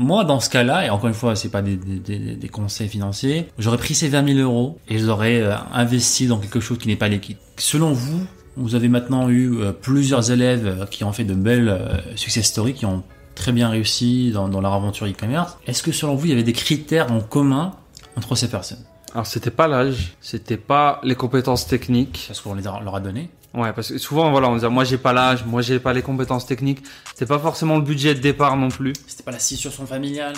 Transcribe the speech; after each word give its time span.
Moi, 0.00 0.22
dans 0.24 0.38
ce 0.38 0.48
cas-là, 0.48 0.86
et 0.86 0.90
encore 0.90 1.08
une 1.08 1.14
fois, 1.14 1.34
c'est 1.34 1.48
pas 1.48 1.60
des, 1.60 1.76
des- 1.76 1.98
des- 1.98 2.36
des 2.36 2.48
conseils 2.48 2.88
financiers, 2.88 3.48
j'aurais 3.58 3.78
pris 3.78 3.94
ces 3.94 4.08
20 4.08 4.26
000 4.34 4.38
euros 4.38 4.78
et 4.88 4.96
je 4.96 5.02
les 5.04 5.08
aurais 5.10 5.40
euh, 5.42 5.54
investi 5.72 6.28
dans 6.28 6.38
quelque 6.38 6.60
chose 6.60 6.78
qui 6.78 6.86
n'est 6.86 6.94
pas 6.96 7.08
liquide. 7.08 7.36
Selon 7.56 7.92
vous, 7.92 8.24
vous 8.56 8.76
avez 8.76 8.86
maintenant 8.88 9.28
eu 9.28 9.56
euh, 9.58 9.72
plusieurs 9.72 10.30
élèves 10.30 10.66
euh, 10.82 10.86
qui 10.86 11.02
ont 11.02 11.12
fait 11.12 11.24
de 11.24 11.34
belles 11.34 11.76
success 12.14 12.46
stories, 12.46 12.74
qui 12.74 12.86
ont 12.86 13.02
très 13.34 13.50
bien 13.50 13.68
réussi 13.70 14.30
dans, 14.32 14.48
dans 14.48 14.60
leur 14.60 14.72
aventure 14.72 15.06
e-commerce. 15.08 15.58
Est-ce 15.66 15.82
que 15.82 15.90
selon 15.90 16.14
vous, 16.14 16.26
il 16.26 16.30
y 16.30 16.32
avait 16.32 16.44
des 16.44 16.52
critères 16.52 17.10
en 17.10 17.20
commun 17.20 17.72
entre 18.16 18.36
ces 18.36 18.48
personnes? 18.48 18.84
Alors 19.14 19.26
c'était 19.26 19.50
pas 19.50 19.66
l'âge, 19.66 20.14
c'était 20.20 20.56
pas 20.58 21.00
les 21.02 21.14
compétences 21.16 21.66
techniques. 21.66 22.24
Parce 22.28 22.40
qu'on 22.40 22.54
les 22.54 22.68
a- 22.68 22.80
leur 22.84 22.94
a 22.94 23.00
donné. 23.00 23.30
Ouais, 23.54 23.72
parce 23.72 23.88
que 23.88 23.98
souvent 23.98 24.30
voilà, 24.30 24.48
on 24.48 24.56
dit 24.56 24.66
moi 24.66 24.84
j'ai 24.84 24.98
pas 24.98 25.12
l'âge, 25.12 25.44
moi 25.44 25.62
j'ai 25.62 25.78
pas 25.78 25.92
les 25.92 26.02
compétences 26.02 26.46
techniques. 26.46 26.82
C'était 27.12 27.26
pas 27.26 27.38
forcément 27.38 27.76
le 27.76 27.82
budget 27.82 28.14
de 28.14 28.20
départ 28.20 28.56
non 28.56 28.68
plus. 28.68 28.92
C'était 29.06 29.22
pas 29.22 29.32
la 29.32 29.38
situation 29.38 29.86
familiale. 29.86 30.34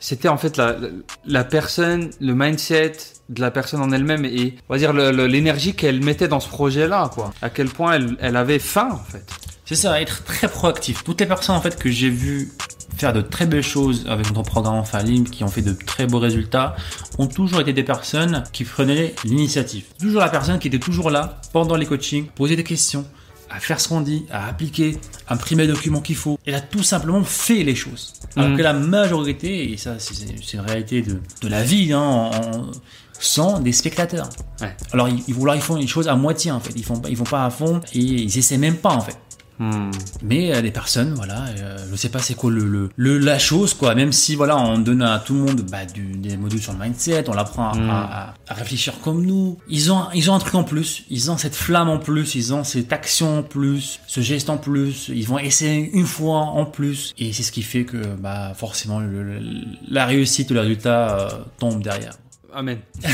C'était 0.00 0.28
en 0.28 0.36
fait 0.36 0.56
la, 0.56 0.76
la, 1.26 1.44
personne, 1.44 2.10
le 2.20 2.34
mindset 2.34 2.92
de 3.28 3.40
la 3.40 3.50
personne 3.50 3.80
en 3.80 3.90
elle-même 3.90 4.24
et 4.24 4.54
on 4.68 4.74
va 4.74 4.78
dire 4.78 4.92
l'énergie 4.92 5.74
qu'elle 5.74 6.02
mettait 6.04 6.28
dans 6.28 6.40
ce 6.40 6.48
projet-là, 6.48 7.10
quoi. 7.12 7.32
À 7.42 7.50
quel 7.50 7.68
point 7.68 7.94
elle, 7.94 8.16
elle 8.20 8.36
avait 8.36 8.58
faim 8.58 8.90
en 8.92 9.10
fait. 9.10 9.24
C'est 9.64 9.74
ça, 9.74 10.00
être 10.00 10.24
très 10.24 10.48
proactif. 10.48 11.04
Toutes 11.04 11.20
les 11.20 11.26
personnes 11.26 11.56
en 11.56 11.60
fait 11.60 11.78
que 11.78 11.90
j'ai 11.90 12.10
vues 12.10 12.50
faire 12.96 13.12
de 13.12 13.20
très 13.20 13.46
belles 13.46 13.62
choses 13.62 14.06
avec 14.08 14.32
notre 14.34 14.50
programme 14.50 14.74
Enfin 14.74 15.02
Ligne, 15.02 15.24
qui 15.24 15.44
ont 15.44 15.48
fait 15.48 15.62
de 15.62 15.72
très 15.72 16.06
beaux 16.06 16.18
résultats, 16.18 16.74
ont 17.18 17.26
toujours 17.26 17.60
été 17.60 17.72
des 17.72 17.84
personnes 17.84 18.42
qui 18.52 18.64
prenaient 18.64 19.14
l'initiative. 19.24 19.84
Toujours 20.00 20.20
la 20.20 20.28
personne 20.28 20.58
qui 20.58 20.68
était 20.68 20.78
toujours 20.78 21.10
là 21.10 21.40
pendant 21.52 21.76
les 21.76 21.86
coachings, 21.86 22.26
poser 22.26 22.56
des 22.56 22.64
questions, 22.64 23.04
à 23.50 23.60
faire 23.60 23.80
ce 23.80 23.88
qu'on 23.88 24.00
dit, 24.00 24.24
à 24.30 24.46
appliquer, 24.46 24.98
à 25.26 25.34
imprimer 25.34 25.66
les 25.66 25.72
documents 25.72 26.00
qu'il 26.00 26.16
faut. 26.16 26.38
Elle 26.46 26.54
a 26.54 26.60
tout 26.60 26.82
simplement 26.82 27.22
fait 27.24 27.62
les 27.64 27.74
choses. 27.74 28.12
Alors 28.36 28.50
Mhm. 28.50 28.56
que 28.56 28.62
la 28.62 28.72
majorité, 28.74 29.72
et 29.72 29.76
ça 29.76 29.98
c'est 29.98 30.14
une 30.54 30.60
réalité 30.60 31.02
de, 31.02 31.20
de 31.42 31.48
la 31.48 31.62
vie, 31.62 31.92
hein, 31.92 32.00
en- 32.00 32.30
en- 32.30 32.70
sont 33.20 33.58
des 33.58 33.72
spectateurs. 33.72 34.28
Ouais. 34.60 34.76
Alors 34.92 35.08
ils, 35.08 35.22
ils, 35.26 35.34
ils 35.54 35.60
font 35.60 35.74
les 35.76 35.86
choses 35.88 36.06
à 36.06 36.14
moitié 36.14 36.52
en 36.52 36.60
fait, 36.60 36.72
ils 36.76 36.84
font, 36.84 37.02
ils 37.08 37.16
vont 37.16 37.24
pas 37.24 37.44
à 37.46 37.50
fond 37.50 37.80
et 37.92 37.98
ils 37.98 38.38
essaient 38.38 38.58
même 38.58 38.76
pas 38.76 38.90
en 38.94 39.00
fait. 39.00 39.16
Hmm. 39.58 39.90
Mais 40.22 40.54
euh, 40.54 40.60
les 40.60 40.70
personnes, 40.70 41.14
voilà, 41.14 41.46
euh, 41.58 41.76
je 41.90 41.96
sais 41.96 42.08
pas 42.10 42.20
c'est 42.20 42.34
quoi 42.34 42.50
le, 42.50 42.64
le, 42.64 42.90
le- 42.96 43.18
la 43.18 43.38
chose 43.38 43.74
quoi. 43.74 43.94
Même 43.94 44.12
si 44.12 44.36
voilà, 44.36 44.56
on 44.56 44.78
donne 44.78 45.02
à 45.02 45.18
tout 45.18 45.34
le 45.34 45.40
monde 45.40 45.62
bah, 45.70 45.84
du, 45.84 46.02
des 46.16 46.36
modules 46.36 46.62
sur 46.62 46.72
le 46.72 46.78
mindset, 46.78 47.28
on 47.28 47.34
l'apprend 47.34 47.70
à, 47.70 47.74
Mm. 47.76 47.90
à- 47.90 48.34
à 48.48 48.54
réfléchir 48.54 48.94
comme 49.02 49.24
nous. 49.26 49.58
Ils 49.68 49.90
ont 49.92 50.04
ils 50.14 50.30
ont 50.30 50.34
un 50.34 50.38
truc 50.38 50.54
en 50.54 50.64
plus, 50.64 51.04
ils 51.10 51.30
ont 51.30 51.36
cette 51.36 51.56
flamme 51.56 51.88
en 51.88 51.98
plus, 51.98 52.34
ils 52.36 52.54
ont 52.54 52.62
cette 52.64 52.92
action 52.92 53.38
en 53.38 53.42
plus, 53.42 54.00
ce 54.06 54.20
geste 54.20 54.48
en 54.50 54.58
plus. 54.58 55.08
Ils 55.08 55.26
vont 55.26 55.38
essayer 55.38 55.90
une 55.92 56.06
fois 56.06 56.38
en 56.40 56.64
plus 56.64 57.14
et 57.18 57.32
c'est 57.32 57.42
ce 57.42 57.50
qui 57.52 57.62
fait 57.62 57.84
que 57.84 57.96
bah 58.16 58.52
forcément 58.54 59.00
le- 59.00 59.22
le- 59.24 59.40
la 59.90 60.06
réussite, 60.06 60.50
le 60.52 60.60
résultat 60.60 61.18
euh, 61.18 61.28
tombe 61.58 61.82
derrière. 61.82 62.12
Amen. 62.54 62.78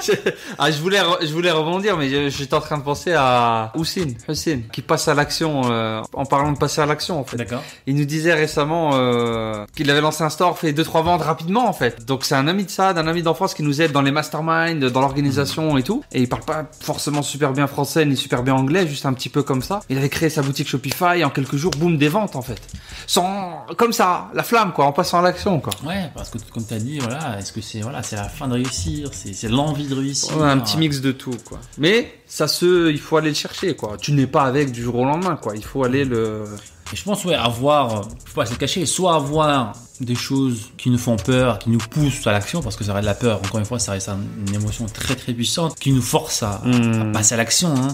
je, 0.00 0.12
ah, 0.58 0.70
je 0.70 0.78
voulais, 0.80 1.00
je 1.22 1.32
voulais 1.32 1.50
rebondir, 1.50 1.96
mais 1.96 2.08
je- 2.08 2.28
j'étais 2.28 2.54
en 2.54 2.60
train 2.60 2.78
de 2.78 2.82
penser 2.82 3.12
à 3.14 3.72
Houssine, 3.76 4.14
Hussein, 4.28 4.60
qui 4.72 4.82
passe 4.82 5.08
à 5.08 5.14
l'action, 5.14 5.62
euh, 5.70 6.00
en 6.12 6.24
parlant 6.24 6.52
de 6.52 6.58
passer 6.58 6.80
à 6.80 6.86
l'action, 6.86 7.18
en 7.20 7.24
fait. 7.24 7.36
D'accord. 7.36 7.62
Il 7.86 7.96
nous 7.96 8.04
disait 8.04 8.34
récemment 8.34 8.90
euh, 8.94 9.64
qu'il 9.76 9.90
avait 9.90 10.00
lancé 10.00 10.22
un 10.22 10.30
store, 10.30 10.58
fait 10.58 10.72
deux 10.72 10.84
trois 10.84 11.02
ventes 11.02 11.22
rapidement 11.22 11.68
en 11.68 11.72
fait. 11.72 12.04
Donc 12.06 12.24
c'est 12.24 12.34
un 12.34 12.46
ami 12.48 12.64
de 12.64 12.70
ça, 12.70 12.92
d'un 12.94 13.06
ami 13.06 13.22
d'enfance 13.22 13.54
qui 13.54 13.62
nous 13.62 13.80
aide 13.82 13.92
dans 13.92 14.02
les 14.02 14.10
masterminds, 14.12 14.88
dans 14.90 15.00
l'organisation 15.00 15.76
et 15.78 15.82
tout. 15.82 16.02
Et 16.12 16.20
il 16.22 16.28
parle 16.28 16.42
pas 16.44 16.66
forcément 16.80 17.22
super 17.22 17.52
bien 17.52 17.66
français 17.66 18.04
ni 18.04 18.16
super 18.16 18.42
bien 18.42 18.54
anglais, 18.54 18.86
juste 18.86 19.06
un 19.06 19.12
petit 19.12 19.28
peu 19.28 19.42
comme 19.42 19.62
ça. 19.62 19.80
Il 19.88 19.98
avait 19.98 20.08
créé 20.08 20.30
sa 20.30 20.42
boutique 20.42 20.68
Shopify 20.68 21.18
et 21.18 21.24
en 21.24 21.30
quelques 21.30 21.56
jours, 21.56 21.72
boum, 21.76 21.98
des 21.98 22.08
ventes 22.08 22.36
en 22.36 22.42
fait. 22.42 22.60
Sans 23.06 23.64
comme 23.76 23.92
ça, 23.92 24.28
la 24.34 24.42
flamme 24.42 24.72
quoi, 24.72 24.84
en 24.86 24.92
passant 24.92 25.18
à 25.18 25.22
l'action 25.22 25.60
quoi. 25.60 25.72
Ouais, 25.84 26.10
parce 26.14 26.30
que 26.30 26.38
comme 26.52 26.64
tu 26.66 26.74
as 26.74 26.78
dit, 26.78 26.98
voilà, 26.98 27.38
est-ce 27.38 27.52
que 27.52 27.60
c'est 27.60 27.80
voilà, 27.88 28.02
c'est 28.02 28.16
la 28.16 28.24
fin 28.28 28.48
de 28.48 28.54
réussir, 28.54 29.10
c'est 29.12 29.32
c'est 29.32 29.48
l'envie 29.48 29.86
de 29.86 29.94
réussir. 29.94 30.36
Ouais, 30.36 30.48
un 30.48 30.58
petit 30.58 30.76
mix 30.78 31.00
de 31.00 31.12
tout 31.12 31.36
quoi. 31.44 31.58
Mais 31.78 32.12
ça 32.26 32.46
se, 32.48 32.90
il 32.90 32.98
faut 32.98 33.16
aller 33.16 33.28
le 33.30 33.34
chercher 33.34 33.74
quoi. 33.76 33.96
Tu 34.00 34.12
n'es 34.12 34.26
pas 34.26 34.42
avec 34.44 34.72
du 34.72 34.82
jour 34.82 34.96
au 34.96 35.04
lendemain 35.04 35.36
quoi. 35.36 35.56
Il 35.56 35.64
faut 35.64 35.84
aller 35.84 36.04
le. 36.04 36.44
Et 36.92 36.96
je 36.96 37.04
pense, 37.04 37.22
ouais, 37.26 37.34
avoir, 37.34 38.04
faut 38.24 38.34
pas 38.34 38.46
se 38.46 38.52
le 38.52 38.56
cacher, 38.56 38.86
soit 38.86 39.14
avoir 39.14 39.74
des 40.00 40.14
choses 40.14 40.70
qui 40.78 40.88
nous 40.88 40.96
font 40.96 41.16
peur, 41.16 41.58
qui 41.58 41.68
nous 41.68 41.76
poussent 41.78 42.26
à 42.26 42.32
l'action, 42.32 42.62
parce 42.62 42.76
que 42.76 42.84
ça 42.84 42.94
reste 42.94 43.02
de 43.02 43.08
la 43.10 43.14
peur, 43.14 43.40
encore 43.44 43.58
une 43.60 43.66
fois, 43.66 43.78
ça 43.78 43.92
reste 43.92 44.08
un- 44.08 44.18
une 44.46 44.54
émotion 44.54 44.86
très 44.86 45.14
très 45.14 45.34
puissante, 45.34 45.74
qui 45.78 45.92
nous 45.92 46.00
force 46.00 46.42
à, 46.42 46.62
Hmm. 46.64 47.10
à 47.10 47.12
passer 47.12 47.34
à 47.34 47.36
l'action, 47.36 47.74
hein. 47.76 47.88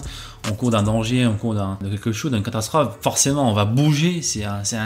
En 0.49 0.53
cours 0.53 0.71
d'un 0.71 0.83
danger, 0.83 1.25
en 1.25 1.33
cours 1.33 1.55
d'un, 1.55 1.77
de 1.81 1.89
quelque 1.89 2.13
chose, 2.13 2.31
d'une 2.31 2.41
catastrophe, 2.43 2.93
forcément, 3.01 3.49
on 3.51 3.53
va 3.53 3.65
bouger, 3.65 4.21
c'est 4.21 4.45
un, 4.45 4.63
c'est 4.63 4.77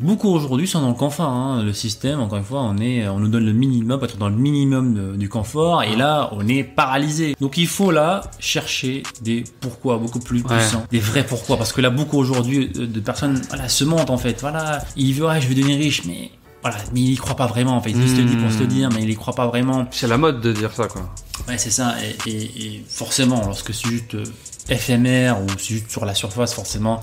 Beaucoup 0.00 0.28
aujourd'hui 0.28 0.66
sont 0.68 0.80
dans 0.80 0.88
le 0.88 0.94
confort, 0.94 1.28
hein. 1.30 1.62
Le 1.62 1.72
système, 1.72 2.20
encore 2.20 2.38
une 2.38 2.44
fois, 2.44 2.60
on 2.62 2.76
est, 2.78 3.08
on 3.08 3.18
nous 3.18 3.28
donne 3.28 3.44
le 3.46 3.52
minimum, 3.52 3.98
pour 3.98 4.08
être 4.08 4.18
dans 4.18 4.28
le 4.28 4.36
minimum 4.36 4.94
de- 4.94 5.16
du 5.16 5.28
confort, 5.28 5.82
et 5.82 5.96
là, 5.96 6.30
on 6.32 6.46
est 6.46 6.62
paralysé. 6.64 7.34
Donc 7.40 7.56
il 7.56 7.66
faut 7.66 7.90
là 7.90 8.22
chercher 8.38 9.02
des 9.22 9.44
pourquoi 9.60 9.96
beaucoup 9.98 10.20
plus 10.20 10.42
Ouais. 10.42 10.56
puissants, 10.58 10.84
des 10.90 10.98
vrais 10.98 11.24
pourquoi, 11.24 11.56
parce 11.56 11.72
que 11.72 11.80
là, 11.80 11.90
beaucoup 11.90 12.18
aujourd'hui 12.18 12.70
euh, 12.76 12.86
de 12.86 13.00
personnes, 13.00 13.40
voilà, 13.48 13.68
se 13.68 13.84
mentent 13.84 14.10
en 14.10 14.18
fait. 14.18 14.40
Voilà, 14.40 14.84
il 14.96 15.14
veut, 15.14 15.26
ouais, 15.26 15.40
je 15.40 15.48
veux 15.48 15.54
devenir 15.54 15.78
riche, 15.78 16.04
mais 16.04 16.30
voilà, 16.62 16.76
mais 16.92 17.00
il 17.00 17.12
y 17.12 17.16
croit 17.16 17.36
pas 17.36 17.46
vraiment. 17.46 17.76
En 17.76 17.80
fait, 17.80 17.90
il 17.92 18.08
se 18.08 18.16
le 18.16 18.24
dit 18.24 18.36
pour 18.36 18.50
se 18.52 18.58
le 18.58 18.66
dire, 18.66 18.88
mais 18.94 19.02
il 19.02 19.10
y 19.10 19.14
croit 19.14 19.34
pas 19.34 19.46
vraiment. 19.46 19.86
C'est 19.90 20.08
la 20.08 20.18
mode 20.18 20.40
de 20.40 20.52
dire 20.52 20.72
ça 20.72 20.86
quoi. 20.88 21.08
Ouais, 21.48 21.56
c'est 21.58 21.70
ça. 21.70 21.94
Et, 22.26 22.30
et- 22.30 22.66
et 22.66 22.84
forcément, 22.88 23.42
lorsque 23.46 23.72
c'est 23.72 23.88
juste 23.88 24.14
euh, 24.16 24.24
éphémère 24.68 25.40
ou 25.40 25.46
c'est 25.58 25.74
juste 25.74 25.90
sur 25.90 26.04
la 26.04 26.14
surface, 26.14 26.54
forcément, 26.54 27.00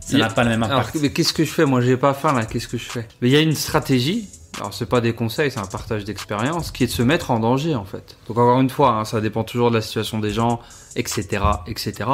ça 0.00 0.18
n'a 0.18 0.28
pas 0.28 0.44
le 0.44 0.50
même 0.50 0.62
Alors, 0.62 0.80
impact. 0.80 0.96
mais 1.00 1.10
qu'est-ce 1.12 1.32
que 1.32 1.44
je 1.44 1.50
fais? 1.50 1.64
Moi, 1.64 1.80
j'ai 1.80 1.96
pas 1.96 2.14
faim 2.14 2.32
là. 2.32 2.44
Qu'est-ce 2.44 2.68
que 2.68 2.76
je 2.78 2.84
fais? 2.90 3.06
Mais 3.20 3.28
il 3.28 3.32
y 3.32 3.36
a 3.36 3.40
une 3.40 3.54
stratégie. 3.54 4.28
Alors, 4.58 4.72
c'est 4.72 4.88
pas 4.88 5.00
des 5.00 5.12
conseils, 5.12 5.50
c'est 5.50 5.60
un 5.60 5.66
partage 5.66 6.04
d'expérience 6.04 6.70
qui 6.70 6.84
est 6.84 6.86
de 6.86 6.92
se 6.92 7.02
mettre 7.02 7.30
en 7.30 7.40
danger 7.40 7.74
en 7.74 7.84
fait. 7.84 8.16
Donc 8.28 8.38
encore 8.38 8.60
une 8.60 8.70
fois, 8.70 8.90
hein, 8.90 9.04
ça 9.04 9.20
dépend 9.20 9.44
toujours 9.44 9.70
de 9.70 9.76
la 9.76 9.82
situation 9.82 10.20
des 10.20 10.30
gens, 10.30 10.60
etc., 10.96 11.42
etc. 11.66 12.10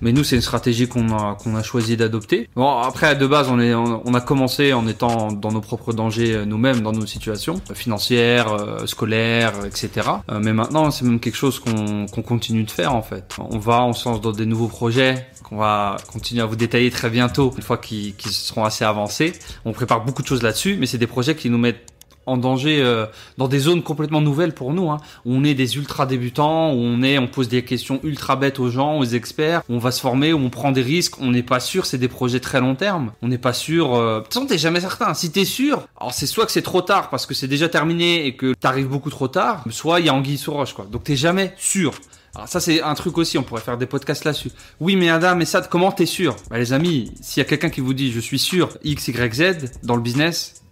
Mais 0.00 0.12
nous, 0.12 0.24
c'est 0.24 0.36
une 0.36 0.42
stratégie 0.42 0.88
qu'on 0.88 1.16
a 1.16 1.36
qu'on 1.36 1.54
a 1.54 1.62
choisi 1.62 1.96
d'adopter. 1.96 2.48
Bon, 2.56 2.78
après, 2.78 3.14
de 3.16 3.26
base, 3.26 3.48
on 3.48 3.60
est 3.60 3.74
on, 3.74 4.14
a 4.14 4.20
commencé 4.20 4.72
en 4.72 4.86
étant 4.86 5.32
dans 5.32 5.52
nos 5.52 5.60
propres 5.60 5.92
dangers 5.92 6.34
euh, 6.34 6.44
nous-mêmes, 6.44 6.80
dans 6.80 6.92
nos 6.92 7.06
situations 7.06 7.60
euh, 7.70 7.74
financières, 7.74 8.52
euh, 8.52 8.86
scolaires, 8.86 9.52
etc. 9.64 10.08
Mais 10.40 10.52
maintenant, 10.52 10.90
c'est 10.90 11.04
même 11.04 11.20
quelque 11.20 11.36
chose 11.36 11.58
qu'on 11.60 12.06
qu'on 12.06 12.22
continue 12.22 12.64
de 12.64 12.70
faire 12.70 12.94
en 12.94 13.02
fait. 13.02 13.36
On 13.38 13.58
va, 13.58 13.84
on 13.84 13.92
se 13.92 14.08
lance 14.08 14.20
dans 14.20 14.32
des 14.32 14.46
nouveaux 14.46 14.68
projets 14.68 15.26
qu'on 15.44 15.58
va 15.58 15.96
continuer 16.10 16.42
à 16.42 16.46
vous 16.46 16.56
détailler 16.56 16.90
très 16.90 17.10
bientôt, 17.10 17.52
une 17.56 17.62
fois 17.62 17.78
qu'ils 17.78 18.14
seront 18.22 18.64
assez 18.64 18.84
avancés. 18.84 19.32
On 19.64 19.72
prépare 19.72 20.04
beaucoup 20.04 20.22
de 20.22 20.26
choses 20.26 20.42
là-dessus, 20.42 20.76
mais 20.78 20.86
c'est 20.86 20.98
des 20.98 21.06
projets 21.06 21.36
qui 21.36 21.50
nous 21.50 21.58
mettent 21.58 21.94
en 22.26 22.36
danger 22.36 22.80
euh, 22.80 23.06
dans 23.38 23.48
des 23.48 23.58
zones 23.58 23.82
complètement 23.82 24.20
nouvelles 24.20 24.54
pour 24.54 24.72
nous. 24.72 24.90
Hein. 24.90 24.98
On 25.26 25.44
est 25.44 25.54
des 25.54 25.76
ultra 25.76 26.06
débutants, 26.06 26.72
où 26.72 26.78
on 26.78 27.02
est, 27.02 27.18
on 27.18 27.26
pose 27.26 27.48
des 27.48 27.62
questions 27.64 28.00
ultra 28.02 28.36
bêtes 28.36 28.58
aux 28.58 28.70
gens, 28.70 28.98
aux 28.98 29.04
experts, 29.04 29.62
on 29.68 29.78
va 29.78 29.90
se 29.90 30.00
former, 30.00 30.32
on 30.32 30.50
prend 30.50 30.72
des 30.72 30.82
risques. 30.82 31.20
On 31.20 31.30
n'est 31.30 31.42
pas 31.42 31.60
sûr, 31.60 31.86
c'est 31.86 31.98
des 31.98 32.08
projets 32.08 32.40
très 32.40 32.60
long 32.60 32.74
terme. 32.74 33.12
On 33.22 33.28
n'est 33.28 33.38
pas 33.38 33.52
sûr. 33.52 33.94
Euh... 33.94 34.18
De 34.18 34.24
toute 34.24 34.34
façon, 34.34 34.46
t'es 34.46 34.58
jamais 34.58 34.80
certain. 34.80 35.14
Si 35.14 35.30
t'es 35.30 35.44
sûr, 35.44 35.86
alors 36.00 36.12
c'est 36.12 36.26
soit 36.26 36.46
que 36.46 36.52
c'est 36.52 36.62
trop 36.62 36.82
tard 36.82 37.10
parce 37.10 37.26
que 37.26 37.34
c'est 37.34 37.48
déjà 37.48 37.68
terminé 37.68 38.26
et 38.26 38.36
que 38.36 38.54
t'arrives 38.54 38.88
beaucoup 38.88 39.10
trop 39.10 39.28
tard, 39.28 39.64
soit 39.70 40.00
il 40.00 40.06
y 40.06 40.08
a 40.08 40.14
anguille 40.14 40.38
sous 40.38 40.52
roche 40.52 40.72
quoi. 40.72 40.86
Donc 40.90 41.04
t'es 41.04 41.16
jamais 41.16 41.52
sûr. 41.58 41.92
Alors 42.34 42.48
ça 42.48 42.60
c'est 42.60 42.82
un 42.82 42.94
truc 42.94 43.16
aussi, 43.18 43.38
on 43.38 43.42
pourrait 43.44 43.60
faire 43.62 43.78
des 43.78 43.86
podcasts 43.86 44.24
là-dessus. 44.24 44.50
Oui 44.80 44.96
mais 44.96 45.08
Adam, 45.08 45.36
mais 45.36 45.44
ça, 45.44 45.60
comment 45.62 45.92
t'es 45.92 46.06
sûr? 46.06 46.34
Bah, 46.50 46.58
Les 46.58 46.72
amis, 46.72 47.12
s'il 47.20 47.40
y 47.42 47.46
a 47.46 47.48
quelqu'un 47.48 47.70
qui 47.70 47.80
vous 47.80 47.94
dit 47.94 48.10
je 48.12 48.20
suis 48.20 48.38
sûr 48.38 48.76
X, 48.82 49.08
Y, 49.08 49.34
Z 49.34 49.70
dans 49.84 49.94
le 49.96 50.02
business, 50.02 50.62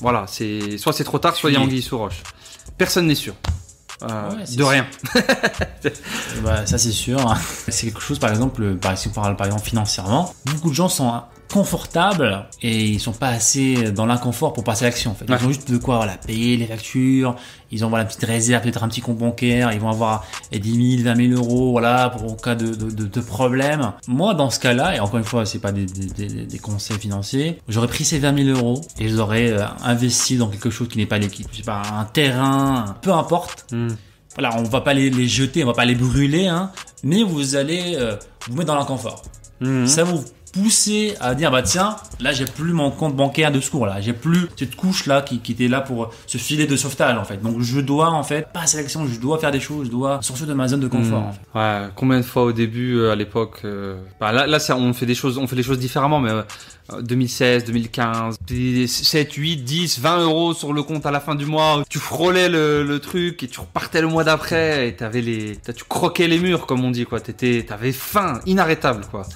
voilà, 0.00 0.26
c'est 0.28 0.76
soit 0.78 0.92
c'est 0.92 1.04
trop 1.04 1.18
tard, 1.18 1.34
soit 1.36 1.50
il 1.50 1.54
y 1.54 1.56
a 1.56 1.60
anguille 1.60 1.82
sous 1.82 1.96
roche. 1.98 2.22
Personne 2.78 3.06
n'est 3.06 3.14
sûr. 3.14 3.34
Euh, 4.02 4.30
Ouais, 4.30 4.42
de 4.42 4.46
sûr. 4.46 4.68
rien. 4.68 4.86
Bah, 6.42 6.66
ça 6.66 6.76
c'est 6.78 6.92
sûr. 6.92 7.34
C'est 7.68 7.86
quelque 7.86 8.00
chose, 8.02 8.18
par 8.18 8.30
exemple, 8.30 8.74
par, 8.76 8.96
si 8.98 9.08
on 9.08 9.12
parle 9.12 9.36
par 9.36 9.46
exemple 9.46 9.64
financièrement, 9.64 10.34
beaucoup 10.44 10.68
de 10.70 10.74
gens 10.74 10.88
sont 10.90 11.22
confortables 11.52 12.46
et 12.62 12.84
ils 12.84 13.00
sont 13.00 13.12
pas 13.12 13.28
assez 13.28 13.90
dans 13.92 14.06
l'inconfort 14.06 14.52
pour 14.52 14.64
passer 14.64 14.84
à 14.84 14.88
l'action 14.88 15.10
en 15.12 15.14
fait. 15.14 15.24
Ils 15.28 15.32
Ouais. 15.34 15.42
ont 15.44 15.48
juste 15.48 15.70
de 15.70 15.78
quoi 15.78 15.96
voilà, 15.96 16.16
payer 16.16 16.56
les 16.56 16.66
factures, 16.66 17.36
ils 17.70 17.84
ont 17.84 17.88
voilà, 17.88 18.02
une 18.04 18.08
petite 18.08 18.24
réserve, 18.24 18.62
peut-être 18.62 18.82
un 18.84 18.88
petit 18.88 19.00
compte 19.00 19.18
bancaire, 19.18 19.72
ils 19.72 19.80
vont 19.80 19.88
avoir 19.90 20.24
eh, 20.52 20.58
10 20.58 20.98
000, 21.02 21.04
20 21.14 21.28
000 21.34 21.42
euros 21.42 21.70
voilà, 21.72 22.10
pour 22.10 22.32
au 22.32 22.36
cas 22.36 22.54
de, 22.54 22.74
de, 22.74 22.90
de, 22.90 23.06
de 23.06 23.20
problème. 23.20 23.92
Moi 24.06 24.34
dans 24.34 24.50
ce 24.50 24.60
cas-là, 24.60 24.96
et 24.96 25.00
encore 25.00 25.18
une 25.18 25.24
fois 25.24 25.44
c'est 25.46 25.58
pas 25.58 25.72
des, 25.72 25.86
des, 25.86 26.06
des, 26.28 26.46
des 26.46 26.58
conseils 26.58 26.98
financiers, 26.98 27.58
j'aurais 27.68 27.88
pris 27.88 28.04
ces 28.04 28.18
20 28.18 28.44
000 28.44 28.58
euros 28.58 28.80
et 28.98 29.08
je 29.08 29.16
aurais 29.16 29.50
euh, 29.50 29.64
investi 29.84 30.36
dans 30.36 30.48
quelque 30.48 30.70
chose 30.70 30.88
qui 30.88 30.98
n'est 30.98 31.06
pas 31.06 31.18
liquide. 31.18 31.46
Je 31.52 31.58
sais 31.58 31.62
pas, 31.62 31.82
un 31.92 32.04
terrain, 32.04 32.96
peu 33.02 33.12
importe 33.12 33.66
Hmm. 33.72 33.88
voilà, 34.34 34.56
on 34.58 34.62
va 34.62 34.80
pas 34.80 34.94
les, 34.94 35.10
les 35.10 35.26
jeter, 35.26 35.64
on 35.64 35.66
va 35.68 35.72
pas 35.72 35.84
les 35.84 35.94
brûler, 35.96 36.46
hein, 36.46 36.70
mais 37.02 37.22
vous 37.22 37.56
allez 37.56 37.94
euh, 37.96 38.16
vous 38.48 38.54
mettre 38.56 38.68
dans 38.68 38.76
l'inconfort. 38.76 39.22
Mhm. 39.60 39.86
Ça 39.86 40.04
vous 40.04 40.22
pousser 40.56 41.14
à 41.20 41.34
dire 41.34 41.50
bah 41.50 41.62
tiens 41.62 41.96
là 42.20 42.32
j'ai 42.32 42.44
plus 42.46 42.72
mon 42.72 42.90
compte 42.90 43.14
bancaire 43.14 43.52
de 43.52 43.60
secours 43.60 43.86
là 43.86 44.00
j'ai 44.00 44.12
plus 44.12 44.48
cette 44.56 44.74
couche 44.74 45.06
là 45.06 45.20
qui, 45.22 45.40
qui 45.40 45.52
était 45.52 45.68
là 45.68 45.80
pour 45.80 46.10
ce 46.26 46.38
filet 46.38 46.66
de 46.66 46.76
sauvetage 46.76 47.16
en 47.16 47.24
fait 47.24 47.42
donc 47.42 47.60
je 47.60 47.80
dois 47.80 48.10
en 48.10 48.22
fait 48.22 48.48
passer 48.52 48.78
à 48.78 48.80
l'action 48.82 49.06
je 49.06 49.20
dois 49.20 49.38
faire 49.38 49.50
des 49.50 49.60
choses 49.60 49.86
je 49.86 49.90
dois 49.90 50.20
sortir 50.22 50.46
de 50.46 50.54
ma 50.54 50.68
zone 50.68 50.80
de 50.80 50.88
confort 50.88 51.22
en 51.22 51.32
fait. 51.32 51.40
Ouais, 51.58 51.88
combien 51.94 52.18
de 52.18 52.24
fois 52.24 52.44
au 52.44 52.52
début, 52.52 52.96
euh, 52.98 53.12
à 53.12 53.16
l'époque, 53.16 53.60
euh, 53.64 53.96
bah 54.20 54.32
là, 54.32 54.46
là, 54.46 54.58
on 54.76 54.92
fait 54.92 55.06
des 55.06 55.14
choses, 55.14 55.38
on 55.38 55.46
fait 55.46 55.56
des 55.56 55.62
choses 55.62 55.78
différemment, 55.78 56.20
mais 56.20 56.30
euh, 56.30 57.02
2016, 57.02 57.64
2015, 57.64 58.36
des 58.46 58.86
7, 58.86 59.32
8, 59.32 59.56
10, 59.58 60.00
20 60.00 60.22
euros 60.22 60.54
sur 60.54 60.72
le 60.72 60.82
compte 60.82 61.06
à 61.06 61.10
la 61.10 61.20
fin 61.20 61.34
du 61.34 61.46
mois, 61.46 61.82
tu 61.88 61.98
frôlais 61.98 62.48
le, 62.48 62.84
le 62.84 62.98
truc 63.00 63.42
et 63.42 63.48
tu 63.48 63.60
repartais 63.60 64.00
le 64.00 64.08
mois 64.08 64.24
d'après 64.24 64.88
et 64.88 64.96
t'avais 64.96 65.20
les, 65.20 65.56
tu 65.56 65.84
croquais 65.88 66.28
les 66.28 66.38
murs 66.38 66.66
comme 66.66 66.84
on 66.84 66.90
dit 66.90 67.04
quoi, 67.04 67.20
t'étais, 67.20 67.64
t'avais 67.66 67.92
faim, 67.92 68.40
inarrêtable 68.46 69.04
quoi. 69.10 69.26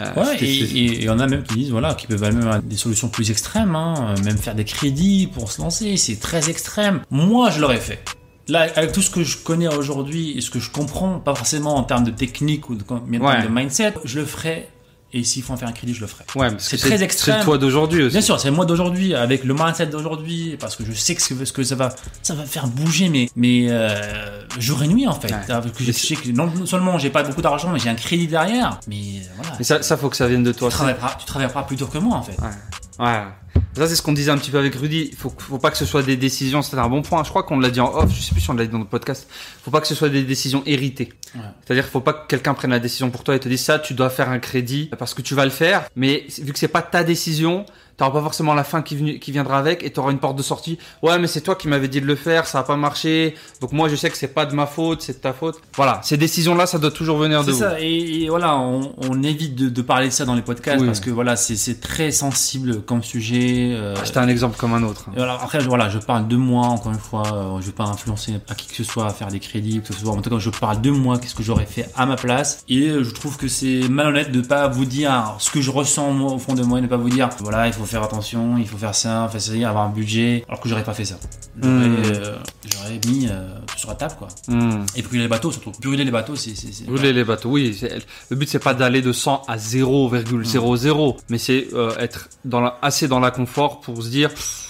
Euh, 0.00 0.12
Ouais, 0.16 0.36
et, 0.42 0.46
il 0.46 1.02
y 1.04 1.08
en 1.08 1.18
a 1.18 1.26
même 1.26 1.42
qui 1.42 1.54
disent 1.54 1.70
voilà, 1.70 1.94
qui 1.94 2.06
peuvent 2.06 2.22
aller 2.22 2.36
même 2.36 2.48
à 2.48 2.58
des 2.60 2.76
solutions 2.76 3.08
plus 3.08 3.30
extrêmes, 3.30 3.74
hein, 3.74 4.14
même 4.24 4.36
faire 4.38 4.54
des 4.54 4.64
crédits 4.64 5.26
pour 5.32 5.50
se 5.50 5.60
lancer, 5.62 5.96
c'est 5.96 6.20
très 6.20 6.50
extrême. 6.50 7.00
Moi, 7.10 7.50
je 7.50 7.60
l'aurais 7.60 7.80
fait. 7.80 8.02
Là, 8.48 8.68
avec 8.76 8.92
tout 8.92 9.02
ce 9.02 9.10
que 9.10 9.24
je 9.24 9.38
connais 9.38 9.66
aujourd'hui 9.68 10.36
et 10.38 10.40
ce 10.40 10.50
que 10.50 10.60
je 10.60 10.70
comprends, 10.70 11.18
pas 11.18 11.34
forcément 11.34 11.74
en 11.76 11.82
termes 11.82 12.04
de 12.04 12.12
technique 12.12 12.70
ou 12.70 12.76
de, 12.76 12.84
mais 13.08 13.18
en 13.18 13.24
Ouais. 13.26 13.32
termes 13.40 13.48
de 13.48 13.60
mindset, 13.60 13.94
je 14.04 14.20
le 14.20 14.24
ferais. 14.26 14.68
Et 15.12 15.22
s'il 15.22 15.42
faut 15.42 15.52
en 15.52 15.56
faire 15.56 15.68
un 15.68 15.72
crédit, 15.72 15.94
je 15.94 16.00
le 16.00 16.08
ferai. 16.08 16.24
ouais, 16.34 16.48
c'est 16.58 16.76
très 16.78 17.02
extrême. 17.02 17.36
C'est 17.38 17.44
toi 17.44 17.58
d'aujourd'hui 17.58 18.02
aussi. 18.02 18.12
Bien 18.12 18.20
sûr, 18.20 18.40
c'est 18.40 18.50
moi 18.50 18.66
d'aujourd'hui, 18.66 19.14
avec 19.14 19.44
le 19.44 19.54
mindset 19.54 19.86
d'aujourd'hui, 19.86 20.56
parce 20.58 20.74
que 20.74 20.84
je 20.84 20.92
sais 20.92 21.14
que 21.14 21.22
ce 21.22 21.52
que, 21.52 21.62
ça 21.62 21.76
va, 21.76 21.94
ça 22.22 22.34
va 22.34 22.44
faire 22.44 22.66
bouger, 22.66 23.08
mais, 23.08 23.30
mais 23.36 23.66
euh, 23.70 24.42
jour 24.58 24.82
et 24.82 24.88
nuit 24.88 25.06
en 25.06 25.14
fait. 25.14 25.32
Ouais. 25.32 25.70
Que 25.76 25.84
je 25.84 25.92
sais 25.92 26.16
que 26.16 26.28
non 26.30 26.46
non 26.46 26.66
seulement 26.66 26.98
j'ai 26.98 27.10
pas 27.10 27.22
beaucoup 27.22 27.40
d'argent, 27.42 27.70
mais 27.70 27.78
j'ai 27.78 27.88
un 27.88 27.94
crédit 27.94 28.26
derrière. 28.26 28.80
Mais 28.88 28.96
euh, 28.96 29.28
voilà. 29.36 29.52
Mais 29.58 29.64
ça, 29.64 29.80
ça 29.82 29.96
faut 29.96 30.10
que 30.10 30.16
ça 30.16 30.26
vienne 30.26 30.42
de 30.42 30.52
toi. 30.52 30.68
tu 30.70 30.74
travailleras, 30.74 31.16
tu 31.18 31.24
travailleras 31.24 31.62
plus 31.62 31.76
dur 31.76 31.88
que 31.88 31.98
moi 31.98 32.16
en 32.16 32.22
fait. 32.22 32.38
Ouais. 32.42 32.50
Ouais. 32.98 33.22
Ça, 33.74 33.86
c'est 33.86 33.96
ce 33.96 34.02
qu'on 34.02 34.12
disait 34.12 34.30
un 34.30 34.38
petit 34.38 34.50
peu 34.50 34.58
avec 34.58 34.74
Rudy. 34.74 35.10
Il 35.12 35.16
faut, 35.16 35.32
faut 35.36 35.58
pas 35.58 35.70
que 35.70 35.76
ce 35.76 35.84
soit 35.84 36.02
des 36.02 36.16
décisions. 36.16 36.62
C'est 36.62 36.78
un 36.78 36.88
bon 36.88 37.02
point. 37.02 37.22
Je 37.24 37.30
crois 37.30 37.42
qu'on 37.42 37.58
l'a 37.58 37.70
dit 37.70 37.80
en 37.80 37.92
off. 37.94 38.10
Je 38.14 38.20
sais 38.22 38.32
plus 38.32 38.40
si 38.40 38.50
on 38.50 38.54
l'a 38.54 38.64
dit 38.64 38.72
dans 38.72 38.78
notre 38.78 38.90
podcast. 38.90 39.28
Faut 39.62 39.70
pas 39.70 39.80
que 39.80 39.86
ce 39.86 39.94
soit 39.94 40.08
des 40.08 40.22
décisions 40.22 40.62
héritées. 40.66 41.12
Ouais. 41.34 41.42
C'est-à-dire 41.64 41.84
faut 41.84 42.00
pas 42.00 42.14
que 42.14 42.26
quelqu'un 42.26 42.54
prenne 42.54 42.70
la 42.70 42.78
décision 42.78 43.10
pour 43.10 43.22
toi 43.22 43.34
et 43.34 43.40
te 43.40 43.48
dise 43.48 43.62
ça, 43.62 43.78
tu 43.78 43.94
dois 43.94 44.08
faire 44.08 44.30
un 44.30 44.38
crédit 44.38 44.90
parce 44.98 45.14
que 45.14 45.22
tu 45.22 45.34
vas 45.34 45.44
le 45.44 45.50
faire. 45.50 45.84
Mais 45.94 46.26
vu 46.40 46.52
que 46.52 46.58
c'est 46.58 46.68
pas 46.68 46.82
ta 46.82 47.04
décision, 47.04 47.66
t'auras 47.96 48.10
pas 48.10 48.20
forcément 48.22 48.54
la 48.54 48.64
fin 48.64 48.82
qui, 48.82 49.18
qui 49.18 49.32
viendra 49.32 49.58
avec 49.58 49.82
et 49.82 49.90
t'auras 49.90 50.10
une 50.12 50.18
porte 50.18 50.36
de 50.36 50.42
sortie. 50.42 50.78
Ouais, 51.02 51.18
mais 51.18 51.26
c'est 51.26 51.40
toi 51.40 51.54
qui 51.54 51.66
m'avais 51.68 51.88
dit 51.88 52.00
de 52.00 52.06
le 52.06 52.16
faire, 52.16 52.46
ça 52.46 52.58
a 52.60 52.62
pas 52.62 52.76
marché. 52.76 53.34
Donc 53.60 53.72
moi, 53.72 53.88
je 53.88 53.96
sais 53.96 54.10
que 54.10 54.16
c'est 54.16 54.28
pas 54.28 54.46
de 54.46 54.54
ma 54.54 54.66
faute, 54.66 55.02
c'est 55.02 55.14
de 55.14 55.18
ta 55.22 55.32
faute. 55.32 55.60
Voilà. 55.76 56.00
Ces 56.02 56.16
décisions-là, 56.16 56.66
ça 56.66 56.78
doit 56.78 56.90
toujours 56.90 57.18
venir 57.18 57.40
de 57.42 57.46
C'est 57.46 57.52
vous. 57.52 57.58
ça, 57.58 57.80
et, 57.80 58.24
et 58.24 58.28
voilà, 58.28 58.56
on, 58.56 58.94
on 59.08 59.22
évite 59.22 59.54
de, 59.54 59.68
de 59.68 59.82
parler 59.82 60.08
de 60.08 60.12
ça 60.12 60.24
dans 60.24 60.34
les 60.34 60.42
podcasts 60.42 60.80
Oui. 60.80 60.86
parce 60.86 61.00
que 61.00 61.10
voilà, 61.10 61.36
c'est 61.36 61.56
c'est 61.56 61.80
très 61.80 62.10
sensible 62.10 62.82
comme 62.82 63.02
sujet. 63.02 63.70
euh, 63.74 63.94
C'était 64.04 64.18
un 64.18 64.28
exemple 64.28 64.56
comme 64.58 64.74
un 64.74 64.82
autre. 64.82 65.06
Et 65.14 65.16
voilà, 65.16 65.34
après, 65.34 65.58
voilà, 65.60 65.88
je 65.88 65.98
parle 65.98 66.28
de 66.28 66.36
moi, 66.36 66.66
encore 66.66 66.92
une 66.92 66.98
fois, 66.98 67.22
euh, 67.32 67.60
je 67.60 67.66
vais 67.66 67.72
pas 67.72 67.84
influencer 67.84 68.34
à 68.48 68.54
qui 68.54 68.66
que 68.66 68.74
ce 68.74 68.84
soit 68.84 69.06
à 69.06 69.10
faire 69.10 69.28
des 69.28 69.40
crédits, 69.40 69.80
que 69.80 69.92
ce 69.94 70.00
soit. 70.00 70.12
En 70.12 70.20
tout 70.20 70.30
cas, 70.30 70.38
je 70.38 70.50
parle 70.50 70.80
de 70.80 70.90
moi, 70.90 71.18
qu'est-ce 71.18 71.34
que 71.34 71.42
j'aurais 71.42 71.66
fait 71.66 71.88
à 71.96 72.04
ma 72.06 72.16
place. 72.16 72.62
Et 72.68 72.88
euh, 72.88 73.04
je 73.04 73.10
trouve 73.14 73.36
que 73.36 73.48
c'est 73.48 73.88
malhonnête 73.88 74.32
de 74.32 74.40
pas 74.40 74.68
vous 74.68 74.84
dire 74.84 75.34
ce 75.38 75.50
que 75.50 75.60
je 75.60 75.70
ressens 75.70 76.12
moi, 76.12 76.32
au 76.32 76.38
fond 76.38 76.54
de 76.54 76.62
moi 76.62 76.78
et 76.78 76.82
ne 76.82 76.86
pas 76.88 76.96
vous 76.96 77.08
dire, 77.10 77.28
voilà, 77.40 77.66
il 77.66 77.72
faut 77.72 77.84
faire 77.86 78.02
attention, 78.02 78.56
il 78.58 78.66
faut 78.66 78.76
faire 78.76 78.94
ça, 78.94 79.24
avoir 79.64 79.84
un 79.84 79.90
budget, 79.90 80.44
alors 80.48 80.60
que 80.60 80.68
j'aurais 80.68 80.84
pas 80.84 80.94
fait 80.94 81.04
ça. 81.04 81.16
J'aurais 81.62 81.88
Hmm. 81.88 81.96
euh, 82.14 82.36
mis 83.08 83.28
euh, 83.30 83.48
tout 83.66 83.78
sur 83.78 83.88
la 83.88 83.94
table, 83.94 84.14
quoi. 84.18 84.28
Hmm. 84.48 84.84
Et 84.94 85.02
brûler 85.02 85.22
les 85.22 85.28
bateaux, 85.28 85.50
surtout. 85.52 85.72
Brûler 85.80 86.04
les 86.04 86.10
bateaux, 86.10 86.36
c'est. 86.36 86.52
Brûler 86.86 87.12
les 87.12 87.24
bateaux, 87.24 87.50
oui. 87.50 87.78
Le 88.30 88.36
but 88.36 88.48
c'est 88.48 88.58
pas 88.58 88.74
d'aller 88.74 89.02
de 89.02 89.12
100 89.12 89.42
à 89.48 89.56
0,00, 89.56 91.16
mais 91.28 91.38
c'est 91.38 91.68
euh, 91.72 91.96
être 91.98 92.28
dans 92.44 92.60
la, 92.60 92.78
assez 92.82 93.08
dans 93.08 93.20
la 93.20 93.30
confort 93.30 93.80
pour 93.80 94.02
se 94.02 94.08
dire 94.08 94.30
pff, 94.30 94.62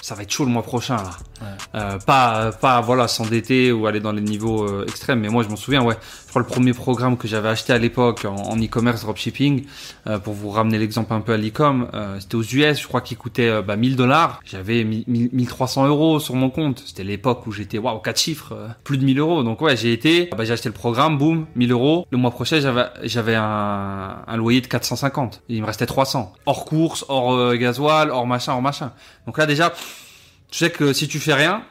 ça 0.00 0.14
va 0.16 0.22
être 0.22 0.32
chaud 0.32 0.44
le 0.44 0.50
mois 0.50 0.62
prochain 0.62 0.96
là. 0.96 1.10
Ouais. 1.40 1.48
Euh, 1.80 1.98
pas 1.98 2.50
pas 2.52 2.80
voilà 2.80 3.06
s'endetter 3.08 3.70
ou 3.72 3.86
aller 3.86 4.00
dans 4.00 4.12
les 4.12 4.20
niveaux 4.22 4.64
euh, 4.64 4.84
extrêmes. 4.88 5.20
Mais 5.20 5.28
moi 5.28 5.42
je 5.44 5.48
m'en 5.48 5.56
souviens, 5.56 5.82
ouais. 5.82 5.96
Je 6.32 6.38
crois 6.38 6.48
le 6.48 6.54
premier 6.54 6.72
programme 6.72 7.18
que 7.18 7.28
j'avais 7.28 7.50
acheté 7.50 7.74
à 7.74 7.78
l'époque 7.78 8.24
en, 8.24 8.56
e-commerce 8.56 9.02
dropshipping, 9.02 9.66
euh, 10.06 10.18
pour 10.18 10.32
vous 10.32 10.48
ramener 10.48 10.78
l'exemple 10.78 11.12
un 11.12 11.20
peu 11.20 11.34
à 11.34 11.36
l'e-com, 11.36 11.90
euh, 11.92 12.18
c'était 12.20 12.36
aux 12.36 12.42
US, 12.42 12.80
je 12.80 12.88
crois 12.88 13.02
qu'il 13.02 13.18
coûtait 13.18 13.50
euh, 13.50 13.60
bah, 13.60 13.76
1000 13.76 13.96
dollars. 13.96 14.40
J'avais 14.46 14.82
1000 14.82 15.28
1300 15.30 15.88
euros 15.88 16.20
sur 16.20 16.34
mon 16.34 16.48
compte. 16.48 16.84
C'était 16.86 17.04
l'époque 17.04 17.46
où 17.46 17.52
j'étais 17.52 17.76
waouh 17.76 17.98
quatre 17.98 18.18
chiffres, 18.18 18.54
euh, 18.54 18.68
plus 18.82 18.96
de 18.96 19.04
1000 19.04 19.18
euros. 19.18 19.42
Donc 19.42 19.60
ouais, 19.60 19.76
j'ai 19.76 19.92
été, 19.92 20.30
bah, 20.34 20.46
j'ai 20.46 20.54
acheté 20.54 20.70
le 20.70 20.74
programme, 20.74 21.18
boum, 21.18 21.44
1000 21.54 21.70
euros. 21.70 22.06
Le 22.10 22.16
mois 22.16 22.30
prochain, 22.30 22.60
j'avais 22.60 22.86
j'avais 23.02 23.34
un, 23.34 24.22
un 24.26 24.36
loyer 24.38 24.62
de 24.62 24.68
450. 24.68 25.42
Il 25.50 25.60
me 25.60 25.66
restait 25.66 25.84
300 25.84 26.32
hors 26.46 26.64
course, 26.64 27.04
hors 27.10 27.34
euh, 27.34 27.56
gasoil, 27.56 28.08
hors 28.08 28.26
machin, 28.26 28.54
hors 28.54 28.62
machin. 28.62 28.92
Donc 29.26 29.36
là 29.36 29.44
déjà, 29.44 29.70
tu 30.50 30.56
sais 30.56 30.70
que 30.70 30.94
si 30.94 31.08
tu 31.08 31.18
fais 31.18 31.34
rien, 31.34 31.62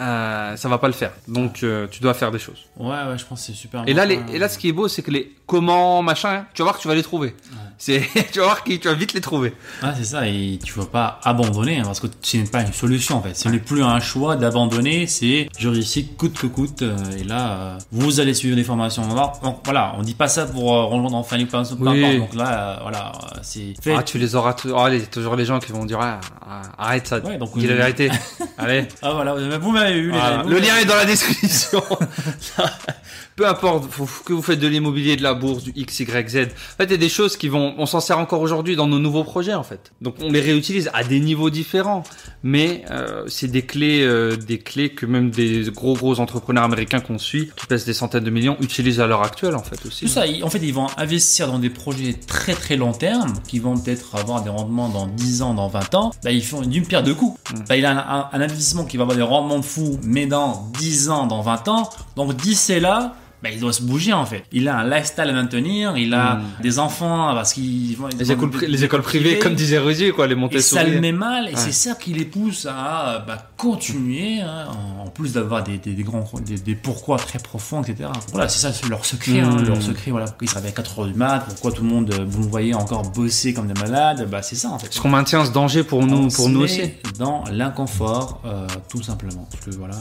euh, 0.00 0.56
ça 0.56 0.68
va 0.68 0.78
pas 0.78 0.86
le 0.86 0.92
faire. 0.92 1.12
Donc 1.28 1.62
euh, 1.62 1.86
tu 1.90 2.00
dois 2.00 2.14
faire 2.14 2.30
des 2.30 2.38
choses. 2.38 2.66
Ouais, 2.76 2.88
ouais, 2.90 3.18
je 3.18 3.24
pense 3.24 3.40
que 3.40 3.46
c'est 3.46 3.58
super. 3.58 3.84
Et 3.86 3.92
là, 3.92 4.06
les, 4.06 4.20
et 4.32 4.38
là, 4.38 4.48
ce 4.48 4.58
qui 4.58 4.68
est 4.68 4.72
beau, 4.72 4.88
c'est 4.88 5.02
que 5.02 5.10
les 5.10 5.34
comment 5.46 6.02
machin, 6.02 6.46
tu 6.54 6.62
vas 6.62 6.64
voir 6.64 6.76
que 6.76 6.82
tu 6.82 6.88
vas 6.88 6.94
les 6.94 7.02
trouver. 7.02 7.34
C'est, 7.78 8.02
tu 8.32 8.38
vas 8.38 8.44
voir 8.46 8.64
que 8.64 8.72
tu 8.74 8.88
vas 8.88 8.94
vite 8.94 9.12
les 9.12 9.20
trouver. 9.20 9.52
Ouais, 9.82 9.88
c'est 9.96 10.04
ça, 10.04 10.26
et 10.28 10.58
tu 10.64 10.72
vas 10.74 10.86
pas 10.86 11.20
abandonner, 11.24 11.78
hein, 11.78 11.82
parce 11.84 12.00
que 12.00 12.06
ce 12.22 12.36
n'est 12.36 12.44
pas 12.44 12.62
une 12.62 12.72
solution 12.72 13.16
en 13.16 13.22
fait. 13.22 13.34
Ce 13.36 13.48
n'est 13.48 13.58
plus 13.58 13.82
un 13.82 13.98
choix 14.00 14.36
d'abandonner, 14.36 15.06
c'est 15.06 15.48
je 15.58 15.68
réussis 15.68 16.06
coûte 16.16 16.38
que 16.38 16.46
coûte, 16.46 16.82
euh, 16.82 16.96
et 17.18 17.24
là, 17.24 17.50
euh, 17.52 17.78
vous 17.90 18.20
allez 18.20 18.34
suivre 18.34 18.56
des 18.56 18.64
formations. 18.64 19.02
Alors, 19.10 19.40
donc, 19.42 19.60
voilà, 19.64 19.94
on 19.98 20.02
dit 20.02 20.14
pas 20.14 20.28
ça 20.28 20.46
pour 20.46 20.74
euh, 20.76 20.84
dans 21.10 21.22
Fanny 21.22 21.44
peu 21.46 21.56
Oui. 21.80 22.18
Donc 22.18 22.34
là, 22.34 22.58
euh, 22.58 22.76
voilà, 22.82 23.12
euh, 23.34 23.38
c'est 23.42 23.74
fait. 23.82 23.94
Ah, 23.96 24.02
tu 24.02 24.18
les 24.18 24.34
auras. 24.34 24.54
tou- 24.54 24.74
Ah, 24.76 24.86
allez, 24.86 25.02
toujours 25.02 25.36
les 25.36 25.44
gens 25.44 25.58
qui 25.58 25.72
vont 25.72 25.84
dire 25.84 25.98
ah, 26.00 26.20
ah, 26.46 26.62
arrête 26.78 27.06
ça. 27.06 27.18
Ouais, 27.18 27.38
donc, 27.38 27.56
dis 27.58 27.66
la 27.66 27.72
euh, 27.74 27.76
vérité. 27.76 28.10
allez. 28.58 28.86
Ah 29.02 29.12
voilà, 29.12 29.34
vous 29.58 29.70
m'avez 29.72 29.96
eu. 29.96 30.10
les 30.12 30.18
Voilà. 30.18 30.42
Le 30.44 30.58
lien 30.58 30.76
est 30.78 30.84
dans 30.84 30.96
la 30.96 31.04
description. 31.04 31.82
Peu 33.36 33.46
importe 33.48 33.90
faut- 33.90 34.06
que 34.24 34.32
vous 34.34 34.42
faites 34.42 34.60
de 34.60 34.68
l'immobilier, 34.68 35.16
de 35.16 35.22
la 35.22 35.32
bourse, 35.34 35.62
du 35.64 35.72
X, 35.74 36.00
Y, 36.00 36.28
Z. 36.28 36.36
En 36.38 36.76
fait, 36.76 36.84
il 36.84 36.90
y 36.90 36.94
a 36.94 36.96
des 36.98 37.08
choses 37.08 37.36
qui 37.38 37.48
vont, 37.48 37.61
on 37.78 37.86
s'en 37.86 38.00
sert 38.00 38.18
encore 38.18 38.40
aujourd'hui 38.40 38.76
dans 38.76 38.86
nos 38.86 38.98
nouveaux 38.98 39.24
projets, 39.24 39.54
en 39.54 39.62
fait. 39.62 39.92
Donc, 40.00 40.16
on 40.22 40.30
les 40.30 40.40
réutilise 40.40 40.90
à 40.92 41.04
des 41.04 41.20
niveaux 41.20 41.50
différents. 41.50 42.02
Mais, 42.42 42.84
euh, 42.90 43.24
c'est 43.28 43.48
des 43.48 43.62
clés, 43.62 44.02
euh, 44.02 44.36
des 44.36 44.58
clés 44.58 44.90
que 44.90 45.06
même 45.06 45.30
des 45.30 45.64
gros, 45.74 45.94
gros 45.94 46.18
entrepreneurs 46.20 46.64
américains 46.64 47.00
qu'on 47.00 47.18
suit, 47.18 47.50
qui 47.56 47.66
pèsent 47.66 47.84
des 47.84 47.92
centaines 47.94 48.24
de 48.24 48.30
millions, 48.30 48.56
utilisent 48.60 49.00
à 49.00 49.06
l'heure 49.06 49.22
actuelle, 49.22 49.54
en 49.54 49.62
fait, 49.62 49.78
aussi. 49.86 50.06
Tout 50.06 50.10
ça, 50.10 50.24
en 50.42 50.50
fait, 50.50 50.58
ils 50.62 50.74
vont 50.74 50.86
investir 50.96 51.46
dans 51.46 51.58
des 51.58 51.70
projets 51.70 52.14
très 52.14 52.54
très 52.54 52.76
long 52.76 52.92
terme, 52.92 53.34
qui 53.46 53.58
vont 53.58 53.76
peut-être 53.78 54.16
avoir 54.16 54.42
des 54.42 54.50
rendements 54.50 54.88
dans 54.88 55.06
10 55.06 55.42
ans, 55.42 55.54
dans 55.54 55.68
20 55.68 55.94
ans. 55.94 56.10
Bah, 56.24 56.30
ils 56.32 56.44
font 56.44 56.62
d'une 56.62 56.86
pierre 56.86 57.02
deux 57.02 57.14
coups. 57.14 57.38
Mm. 57.52 57.64
Bah, 57.68 57.76
il 57.76 57.86
a 57.86 57.90
un, 57.92 57.96
un- 58.20 58.28
un 58.32 58.40
investissement 58.40 58.84
qui 58.84 58.96
va 58.96 59.02
avoir 59.02 59.16
des 59.16 59.22
rendements 59.22 59.58
de 59.58 59.64
fou, 59.64 59.98
mais 60.02 60.26
dans 60.26 60.68
10 60.78 61.10
ans, 61.10 61.26
dans 61.26 61.42
20 61.42 61.68
ans. 61.68 61.90
Donc 62.16 62.34
d'ici 62.36 62.80
là, 62.80 63.14
bah, 63.42 63.50
il 63.52 63.60
doit 63.60 63.72
se 63.72 63.82
bouger 63.82 64.12
en 64.12 64.24
fait. 64.26 64.44
Il 64.52 64.68
a 64.68 64.78
un 64.78 64.88
lifestyle 64.88 65.24
à 65.28 65.32
maintenir, 65.32 65.96
il 65.96 66.14
a 66.14 66.34
Mm. 66.36 66.42
des 66.62 66.78
enfants 66.78 67.32
parce 67.34 67.52
qu'ils 67.54 67.96
vont 67.96 68.08
Les 68.18 68.30
écoles, 68.32 68.50
pri- 68.50 68.66
les 68.66 68.84
écoles 68.84 69.02
privées, 69.02 69.38
comme 69.38 69.54
disait 69.54 69.78
Rudy, 69.78 70.12
quoi, 70.12 70.26
les 70.26 70.32
et 70.32 70.36
ça 70.36 70.40
Montessori. 70.40 70.90
le 70.92 71.00
met 71.00 71.12
mal, 71.12 71.46
et 71.48 71.50
Ouais. 71.50 71.56
c'est 71.56 71.72
ça 71.72 71.94
qui 71.94 72.12
les 72.14 72.24
pousse 72.24 72.66
à 72.66 73.24
bah, 73.26 73.50
continuer, 73.56 74.40
hein, 74.40 74.66
en 74.70 75.02
en 75.02 75.14
plus 75.14 75.32
d'avoir 75.34 75.62
des, 75.62 75.76
des, 75.78 75.92
des 75.92 76.02
grands, 76.04 76.24
des, 76.46 76.56
des 76.56 76.74
pourquoi 76.74 77.16
très 77.18 77.38
profonds, 77.38 77.82
etc. 77.82 78.08
Voilà, 78.30 78.48
c'est 78.48 78.60
ça 78.66 78.88
leur 78.88 79.04
secret, 79.04 79.40
hein, 79.40 79.56
Mm. 79.60 79.66
leur 79.66 79.82
secret. 79.82 80.10
Voilà, 80.10 80.26
pourquoi 80.26 80.44
ils 80.46 80.48
se 80.48 80.54
réveillent 80.54 80.70
à 80.70 80.74
4 80.74 80.98
heures 81.00 81.06
du 81.06 81.14
mat, 81.14 81.44
pourquoi 81.46 81.72
tout 81.72 81.82
le 81.82 81.88
monde, 81.88 82.14
euh, 82.14 82.24
vous 82.26 82.42
le 82.42 82.48
voyez 82.48 82.74
encore 82.74 83.02
bosser 83.10 83.52
comme 83.52 83.66
des 83.66 83.78
malades, 83.80 84.26
bah 84.30 84.40
c'est 84.42 84.54
ça 84.56 84.68
en 84.70 84.78
fait. 84.78 84.86
Est-ce 84.86 85.00
qu'on 85.00 85.08
maintient 85.10 85.44
ce 85.44 85.50
danger 85.50 85.82
pour 85.84 86.06
nous, 86.06 86.26
On 86.26 86.28
pour 86.28 86.48
nous 86.48 86.60
aussi 86.60 86.82
Dans 87.18 87.44
l'inconfort, 87.50 88.40
euh, 88.44 88.66
tout 88.88 89.02
simplement. 89.02 89.46
Parce 89.50 89.64
que 89.64 89.70
voilà, 89.78 89.96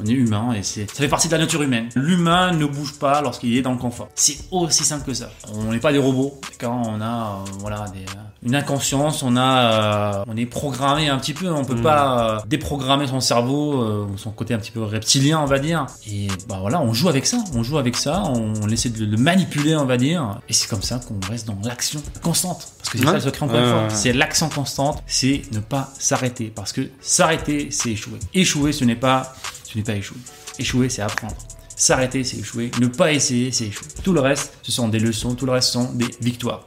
on 0.00 0.06
est 0.06 0.12
humain 0.12 0.52
et 0.56 0.62
c'est, 0.62 0.88
ça 0.88 0.96
fait 0.96 1.08
partie 1.08 1.28
de 1.28 1.32
la 1.32 1.38
nature 1.38 1.62
humaine. 1.62 1.88
L'humain 1.94 2.52
ne 2.52 2.64
bouge 2.66 2.83
pas 2.92 3.20
lorsqu'il 3.22 3.56
est 3.56 3.62
dans 3.62 3.72
le 3.72 3.78
confort. 3.78 4.08
C'est 4.14 4.36
aussi 4.50 4.84
simple 4.84 5.04
que 5.04 5.14
ça. 5.14 5.30
On 5.52 5.72
n'est 5.72 5.78
pas 5.80 5.92
des 5.92 5.98
robots. 5.98 6.40
Quand 6.60 6.82
on 6.86 7.00
a, 7.00 7.04
euh, 7.46 7.50
voilà, 7.58 7.86
des, 7.92 8.00
euh, 8.00 8.20
une 8.42 8.54
inconscience, 8.54 9.22
on 9.22 9.36
a, 9.36 9.42
euh, 10.20 10.24
on 10.28 10.36
est 10.36 10.46
programmé 10.46 11.08
un 11.08 11.18
petit 11.18 11.34
peu. 11.34 11.50
On 11.52 11.64
peut 11.64 11.74
Mm. 11.74 11.82
pas 11.82 12.42
déprogrammer 12.46 13.06
son 13.06 13.20
cerveau, 13.20 14.06
son 14.16 14.30
côté 14.30 14.54
un 14.54 14.58
petit 14.58 14.70
peu 14.70 14.82
reptilien, 14.82 15.40
on 15.40 15.46
va 15.46 15.58
dire. 15.58 15.86
Et 16.06 16.28
bah 16.48 16.58
voilà, 16.60 16.80
on 16.80 16.92
joue 16.92 17.08
avec 17.08 17.26
ça. 17.26 17.38
On 17.54 17.62
joue 17.62 17.78
avec 17.78 17.96
ça. 17.96 18.22
On, 18.26 18.52
on 18.62 18.68
essaie 18.68 18.90
de 18.90 19.04
le 19.04 19.16
manipuler, 19.16 19.74
on 19.76 19.86
va 19.86 19.96
dire. 19.96 20.40
Et 20.48 20.52
c'est 20.52 20.68
comme 20.68 20.82
ça 20.82 21.00
qu'on 21.06 21.18
reste 21.30 21.46
dans 21.46 21.56
l'action 21.64 22.02
constante. 22.22 22.68
Parce 22.78 22.90
que 22.90 22.98
c'est 22.98 23.04
Ouais. 23.04 23.10
ça 23.10 23.16
le 23.16 23.20
secret 23.20 23.46
encore 23.46 23.58
une 23.58 23.70
fois. 23.70 23.88
C'est 23.90 24.12
l'action 24.12 24.48
constante, 24.48 25.02
c'est 25.06 25.42
ne 25.52 25.60
pas 25.60 25.90
s'arrêter. 25.98 26.52
Parce 26.54 26.72
que 26.72 26.88
s'arrêter, 27.00 27.68
c'est 27.70 27.90
échouer. 27.90 28.18
Échouer, 28.34 28.72
ce 28.72 28.84
n'est 28.84 28.94
pas, 28.96 29.34
ce 29.64 29.78
n'est 29.78 29.84
pas 29.84 29.94
échouer. 29.94 30.18
Échouer, 30.58 30.88
c'est 30.88 31.02
apprendre. 31.02 31.34
S'arrêter, 31.76 32.24
c'est 32.24 32.38
échouer. 32.38 32.70
Ne 32.80 32.86
pas 32.86 33.12
essayer, 33.12 33.50
c'est 33.52 33.66
échouer. 33.66 33.88
Tout 34.02 34.12
le 34.12 34.20
reste, 34.20 34.56
ce 34.62 34.72
sont 34.72 34.88
des 34.88 34.98
leçons. 35.00 35.34
Tout 35.34 35.46
le 35.46 35.52
reste 35.52 35.70
sont 35.70 35.92
des 35.92 36.08
victoires. 36.20 36.66